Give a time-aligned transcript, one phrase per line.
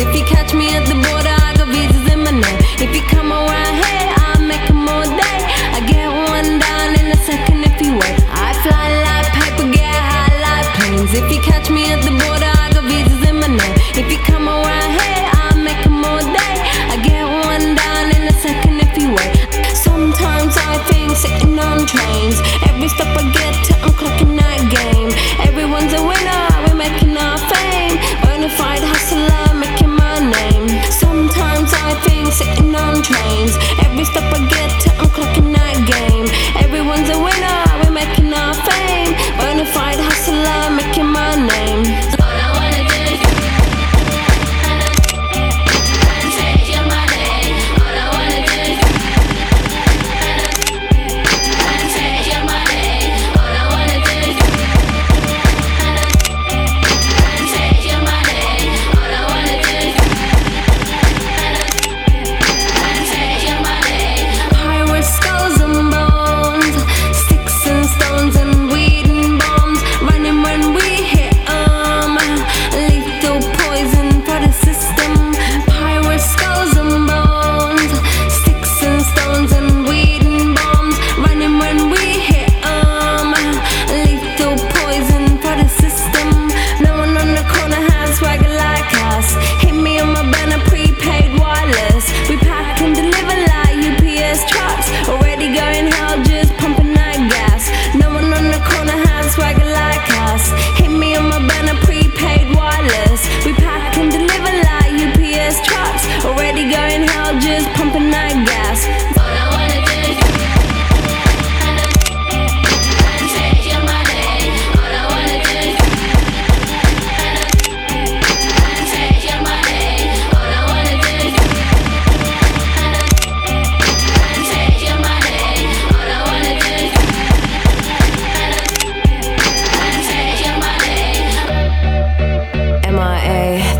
[0.00, 2.58] If you catch me at the border, I got visas in my name.
[2.78, 5.38] If you come around here, I'll make them all day.
[5.74, 8.18] I get one down in a second if you wait.
[8.30, 11.12] I fly like paper, get high like planes.
[11.12, 13.74] If you catch me at the border, I got visas in my name.
[13.98, 15.27] If you come around here,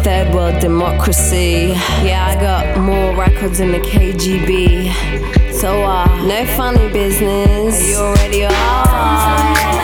[0.03, 1.75] third world democracy.
[2.03, 5.53] Yeah, I got more records than the KGB.
[5.53, 7.81] So, uh, no funny business.
[7.81, 9.78] Are you already are.